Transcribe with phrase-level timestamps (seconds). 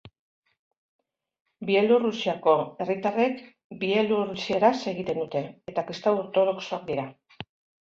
[1.69, 2.55] Bielorrusiako
[2.87, 3.45] herritarrek
[3.85, 7.09] bielorrusieraz egiten dute eta kristau ortodoxoak dira.